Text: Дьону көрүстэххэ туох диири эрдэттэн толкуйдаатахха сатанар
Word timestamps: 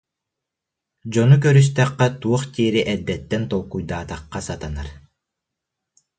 Дьону 1.11 1.37
көрүстэххэ 1.43 2.07
туох 2.21 2.43
диири 2.53 2.81
эрдэттэн 2.93 3.43
толкуйдаатахха 3.51 4.39
сатанар 4.47 4.89